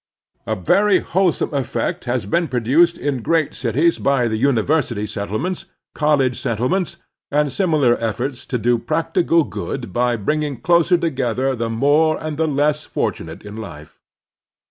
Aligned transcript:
A 0.47 0.55
very 0.55 1.01
wholesome 1.01 1.53
effect 1.53 2.05
has 2.05 2.25
been 2.25 2.47
produced 2.47 2.97
in 2.97 3.21
great 3.21 3.53
cities 3.53 3.99
by 3.99 4.27
the 4.27 4.37
university 4.37 5.05
settlements, 5.05 5.65
college 5.93 6.39
settlements, 6.41 6.97
and 7.29 7.53
similar 7.53 7.95
efforts 8.03 8.47
to 8.47 8.57
do 8.57 8.79
practical 8.79 9.43
good 9.43 9.93
by 9.93 10.15
bringing 10.15 10.59
closer 10.59 10.97
together 10.97 11.53
the 11.55 11.69
more 11.69 12.17
and 12.19 12.37
the 12.37 12.47
less 12.47 12.83
fortimate 12.83 13.43
in 13.43 13.57
life. 13.57 13.99